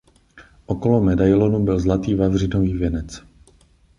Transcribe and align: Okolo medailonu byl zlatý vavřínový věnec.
Okolo 0.67 1.01
medailonu 1.01 1.65
byl 1.65 1.79
zlatý 1.79 2.15
vavřínový 2.15 2.73
věnec. 2.73 3.23